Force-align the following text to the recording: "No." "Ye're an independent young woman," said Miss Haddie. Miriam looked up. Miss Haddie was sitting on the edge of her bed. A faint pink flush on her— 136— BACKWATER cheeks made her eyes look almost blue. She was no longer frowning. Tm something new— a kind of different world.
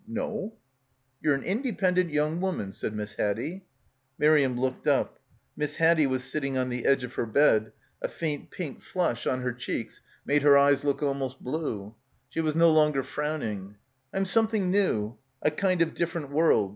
"No." 0.07 0.55
"Ye're 1.21 1.35
an 1.35 1.43
independent 1.43 2.09
young 2.11 2.41
woman," 2.41 2.71
said 2.71 2.95
Miss 2.95 3.13
Haddie. 3.13 3.65
Miriam 4.17 4.59
looked 4.59 4.87
up. 4.87 5.19
Miss 5.55 5.75
Haddie 5.75 6.07
was 6.07 6.23
sitting 6.23 6.57
on 6.57 6.69
the 6.69 6.87
edge 6.87 7.03
of 7.03 7.13
her 7.13 7.25
bed. 7.27 7.71
A 8.01 8.07
faint 8.07 8.49
pink 8.49 8.81
flush 8.81 9.27
on 9.27 9.41
her— 9.41 9.49
136— 9.51 9.61
BACKWATER 9.99 10.01
cheeks 10.01 10.01
made 10.25 10.41
her 10.41 10.57
eyes 10.57 10.83
look 10.83 11.03
almost 11.03 11.39
blue. 11.43 11.93
She 12.29 12.41
was 12.41 12.55
no 12.55 12.71
longer 12.71 13.03
frowning. 13.03 13.75
Tm 14.11 14.25
something 14.25 14.71
new— 14.71 15.17
a 15.43 15.51
kind 15.51 15.83
of 15.83 15.93
different 15.93 16.31
world. 16.31 16.69